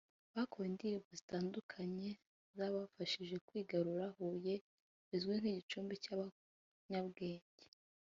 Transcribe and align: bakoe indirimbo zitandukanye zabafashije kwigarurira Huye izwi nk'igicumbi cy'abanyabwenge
bakoe 0.35 0.65
indirimbo 0.69 1.09
zitandukanye 1.19 2.09
zabafashije 2.57 3.35
kwigarurira 3.47 4.07
Huye 4.15 4.55
izwi 5.15 5.33
nk'igicumbi 5.41 5.93
cy'abanyabwenge 6.03 7.63